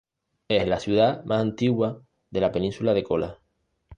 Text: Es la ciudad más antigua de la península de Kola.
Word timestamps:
Es 0.47 0.67
la 0.67 0.79
ciudad 0.79 1.23
más 1.25 1.41
antigua 1.43 2.01
de 2.31 2.41
la 2.41 2.51
península 2.51 2.95
de 2.95 3.03
Kola. 3.03 3.39